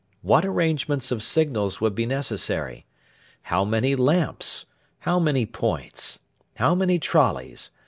What 0.23 0.45
arrangements 0.47 1.11
of 1.11 1.21
signals 1.21 1.79
would 1.79 1.93
be 1.93 2.07
necessary? 2.07 2.87
How 3.43 3.63
many 3.63 3.93
lamps? 3.93 4.65
How 5.01 5.19
many 5.19 5.45
points? 5.45 6.17
How 6.55 6.73
many 6.73 6.97
trolleys? 6.97 7.69